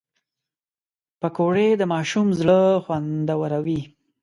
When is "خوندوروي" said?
2.83-3.81